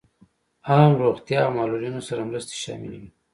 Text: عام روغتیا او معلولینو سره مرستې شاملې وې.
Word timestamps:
عام 0.69 0.91
روغتیا 1.03 1.39
او 1.45 1.51
معلولینو 1.57 2.01
سره 2.07 2.21
مرستې 2.29 2.55
شاملې 2.63 2.97
وې. 3.01 3.09